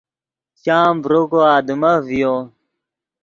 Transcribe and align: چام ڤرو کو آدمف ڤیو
چام 0.63 0.93
ڤرو 1.03 1.21
کو 1.31 1.39
آدمف 1.57 1.99
ڤیو 2.09 2.33